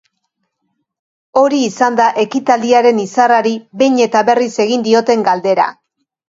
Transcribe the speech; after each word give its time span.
Hori 1.41 1.59
izan 1.65 1.99
da 1.99 2.07
ekitaldiaren 2.23 3.03
izarrari 3.03 3.53
behin 3.83 4.01
eta 4.07 4.25
berriz 4.31 4.51
egin 4.67 4.87
dioten 4.89 5.29
galdera. 5.31 5.71